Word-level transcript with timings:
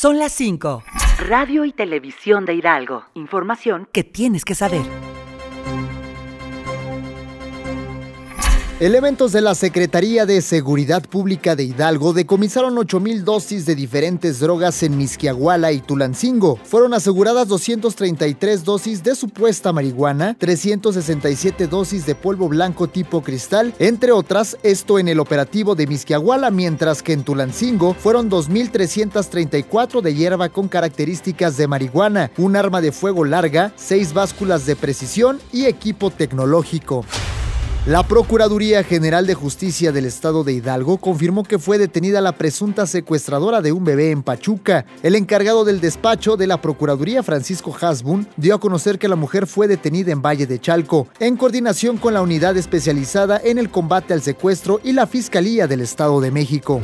Son 0.00 0.18
las 0.18 0.32
5. 0.32 0.82
Radio 1.28 1.66
y 1.66 1.72
Televisión 1.72 2.46
de 2.46 2.54
Hidalgo. 2.54 3.04
Información 3.12 3.86
que 3.92 4.02
tienes 4.02 4.46
que 4.46 4.54
saber. 4.54 4.80
Elementos 8.80 9.32
de 9.32 9.42
la 9.42 9.54
Secretaría 9.54 10.24
de 10.24 10.40
Seguridad 10.40 11.02
Pública 11.02 11.54
de 11.54 11.64
Hidalgo 11.64 12.14
decomisaron 12.14 12.76
8.000 12.76 13.24
dosis 13.24 13.66
de 13.66 13.74
diferentes 13.74 14.40
drogas 14.40 14.82
en 14.82 14.96
Misquiahuala 14.96 15.70
y 15.72 15.82
Tulancingo. 15.82 16.56
Fueron 16.64 16.94
aseguradas 16.94 17.46
233 17.48 18.64
dosis 18.64 19.04
de 19.04 19.14
supuesta 19.14 19.74
marihuana, 19.74 20.34
367 20.38 21.66
dosis 21.66 22.06
de 22.06 22.14
polvo 22.14 22.48
blanco 22.48 22.88
tipo 22.88 23.20
cristal, 23.22 23.74
entre 23.78 24.12
otras, 24.12 24.56
esto 24.62 24.98
en 24.98 25.08
el 25.08 25.20
operativo 25.20 25.74
de 25.74 25.86
Misquiahuala, 25.86 26.50
mientras 26.50 27.02
que 27.02 27.12
en 27.12 27.22
Tulancingo 27.22 27.92
fueron 27.92 28.30
2.334 28.30 30.00
de 30.00 30.14
hierba 30.14 30.48
con 30.48 30.68
características 30.68 31.58
de 31.58 31.68
marihuana, 31.68 32.30
un 32.38 32.56
arma 32.56 32.80
de 32.80 32.92
fuego 32.92 33.26
larga, 33.26 33.74
seis 33.76 34.14
básculas 34.14 34.64
de 34.64 34.74
precisión 34.74 35.38
y 35.52 35.66
equipo 35.66 36.10
tecnológico. 36.10 37.04
La 37.86 38.02
Procuraduría 38.02 38.84
General 38.84 39.26
de 39.26 39.32
Justicia 39.32 39.90
del 39.90 40.04
Estado 40.04 40.44
de 40.44 40.52
Hidalgo 40.52 40.98
confirmó 40.98 41.44
que 41.44 41.58
fue 41.58 41.78
detenida 41.78 42.20
la 42.20 42.32
presunta 42.32 42.86
secuestradora 42.86 43.62
de 43.62 43.72
un 43.72 43.84
bebé 43.84 44.10
en 44.10 44.22
Pachuca. 44.22 44.84
El 45.02 45.16
encargado 45.16 45.64
del 45.64 45.80
despacho 45.80 46.36
de 46.36 46.46
la 46.46 46.60
Procuraduría, 46.60 47.22
Francisco 47.22 47.74
Hasbun, 47.80 48.28
dio 48.36 48.54
a 48.54 48.60
conocer 48.60 48.98
que 48.98 49.08
la 49.08 49.16
mujer 49.16 49.46
fue 49.46 49.66
detenida 49.66 50.12
en 50.12 50.20
Valle 50.20 50.46
de 50.46 50.60
Chalco, 50.60 51.08
en 51.20 51.38
coordinación 51.38 51.96
con 51.96 52.12
la 52.12 52.20
unidad 52.20 52.54
especializada 52.58 53.40
en 53.42 53.56
el 53.56 53.70
combate 53.70 54.12
al 54.12 54.20
secuestro 54.20 54.78
y 54.84 54.92
la 54.92 55.06
Fiscalía 55.06 55.66
del 55.66 55.80
Estado 55.80 56.20
de 56.20 56.30
México. 56.30 56.82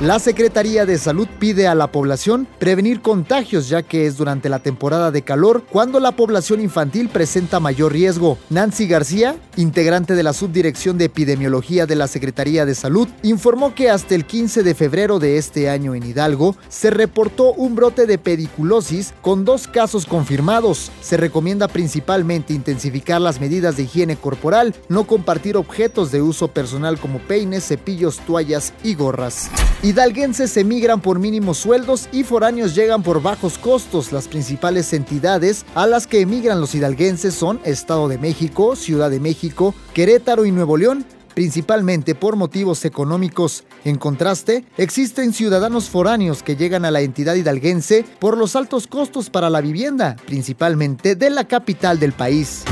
La 0.00 0.18
Secretaría 0.18 0.84
de 0.84 0.98
Salud 0.98 1.26
pide 1.38 1.66
a 1.66 1.74
la 1.74 1.90
población 1.90 2.46
prevenir 2.58 3.00
contagios 3.00 3.70
ya 3.70 3.82
que 3.82 4.04
es 4.04 4.18
durante 4.18 4.50
la 4.50 4.58
temporada 4.58 5.10
de 5.10 5.22
calor 5.22 5.64
cuando 5.72 6.00
la 6.00 6.12
población 6.12 6.60
infantil 6.60 7.08
presenta 7.08 7.60
mayor 7.60 7.92
riesgo. 7.92 8.36
Nancy 8.50 8.86
García, 8.88 9.36
integrante 9.56 10.14
de 10.14 10.22
la 10.22 10.34
Subdirección 10.34 10.98
de 10.98 11.06
Epidemiología 11.06 11.86
de 11.86 11.96
la 11.96 12.08
Secretaría 12.08 12.66
de 12.66 12.74
Salud, 12.74 13.08
informó 13.22 13.74
que 13.74 13.88
hasta 13.88 14.14
el 14.14 14.26
15 14.26 14.62
de 14.62 14.74
febrero 14.74 15.18
de 15.18 15.38
este 15.38 15.70
año 15.70 15.94
en 15.94 16.02
Hidalgo 16.02 16.56
se 16.68 16.90
reportó 16.90 17.54
un 17.54 17.74
brote 17.74 18.04
de 18.04 18.18
pediculosis 18.18 19.14
con 19.22 19.46
dos 19.46 19.66
casos 19.66 20.04
confirmados. 20.04 20.92
Se 21.00 21.16
recomienda 21.16 21.68
principalmente 21.68 22.52
intensificar 22.52 23.22
las 23.22 23.40
medidas 23.40 23.78
de 23.78 23.84
higiene 23.84 24.16
corporal, 24.16 24.74
no 24.90 25.04
compartir 25.06 25.56
objetos 25.56 26.12
de 26.12 26.20
uso 26.20 26.48
personal 26.48 27.00
como 27.00 27.18
peines, 27.18 27.66
cepillos, 27.66 28.18
toallas 28.26 28.74
y 28.84 28.94
gorras. 28.94 29.48
Hidalguenses 29.86 30.56
emigran 30.56 31.00
por 31.00 31.20
mínimos 31.20 31.58
sueldos 31.58 32.08
y 32.10 32.24
foráneos 32.24 32.74
llegan 32.74 33.04
por 33.04 33.22
bajos 33.22 33.56
costos. 33.56 34.10
Las 34.10 34.26
principales 34.26 34.92
entidades 34.92 35.64
a 35.76 35.86
las 35.86 36.08
que 36.08 36.22
emigran 36.22 36.60
los 36.60 36.74
hidalguenses 36.74 37.34
son 37.34 37.60
Estado 37.62 38.08
de 38.08 38.18
México, 38.18 38.74
Ciudad 38.74 39.10
de 39.10 39.20
México, 39.20 39.76
Querétaro 39.94 40.44
y 40.44 40.50
Nuevo 40.50 40.76
León 40.76 41.06
principalmente 41.34 42.16
por 42.16 42.34
motivos 42.34 42.84
económicos. 42.84 43.62
En 43.84 43.96
contraste, 43.96 44.64
existen 44.76 45.32
ciudadanos 45.32 45.88
foráneos 45.88 46.42
que 46.42 46.56
llegan 46.56 46.84
a 46.84 46.90
la 46.90 47.02
entidad 47.02 47.34
hidalguense 47.34 48.06
por 48.18 48.36
los 48.38 48.56
altos 48.56 48.88
costos 48.88 49.30
para 49.30 49.50
la 49.50 49.60
vivienda, 49.60 50.16
principalmente 50.26 51.14
de 51.14 51.30
la 51.30 51.44
capital 51.44 52.00
del 52.00 52.12
país. 52.12 52.64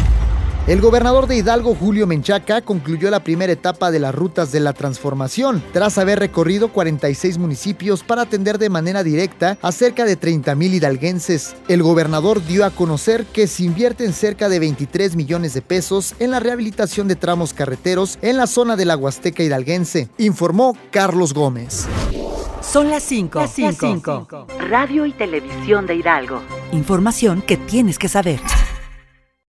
El 0.67 0.81
gobernador 0.81 1.27
de 1.27 1.37
Hidalgo, 1.37 1.75
Julio 1.75 2.07
Menchaca, 2.07 2.62
concluyó 2.62 3.11
la 3.11 3.23
primera 3.23 3.53
etapa 3.53 3.91
de 3.91 3.98
las 3.98 4.15
rutas 4.15 4.51
de 4.51 4.61
la 4.61 4.73
transformación, 4.73 5.62
tras 5.75 5.98
haber 5.98 6.19
recorrido 6.19 6.73
46 6.73 7.37
municipios 7.37 8.03
para 8.03 8.23
atender 8.23 8.56
de 8.56 8.71
manera 8.71 9.03
directa 9.03 9.59
a 9.61 9.73
cerca 9.73 10.06
de 10.06 10.17
30 10.17 10.55
mil 10.55 10.73
hidalguenses. 10.73 11.55
El 11.69 11.83
gobernador 11.83 12.43
dio 12.47 12.65
a 12.65 12.71
conocer 12.71 13.27
que 13.27 13.47
se 13.47 13.65
invierten 13.65 14.15
cerca 14.15 14.48
de 14.48 14.59
23 14.59 15.17
millones 15.17 15.53
de 15.53 15.61
pesos 15.61 16.15
en 16.19 16.31
la 16.31 16.41
rehabilitación 16.41 17.09
de 17.09 17.17
tramos 17.17 17.53
carreteros 17.53 18.19
en 18.22 18.38
la 18.38 18.47
zona 18.47 18.75
de 18.75 18.87
la 18.87 18.97
Huasteca 18.97 19.43
hidalguense, 19.43 20.09
informó 20.17 20.78
Carlos 20.91 21.34
Gómez. 21.34 21.87
Son 22.62 22.88
las 22.88 23.03
5. 23.03 23.38
Las 23.38 23.50
5. 23.53 24.47
Radio 24.67 25.05
y 25.05 25.12
Televisión 25.12 25.87
de 25.87 25.97
Hidalgo. 25.97 26.41
Información 26.72 27.43
que 27.43 27.59
tienes 27.59 27.99
que 27.99 28.09
saber. 28.09 28.41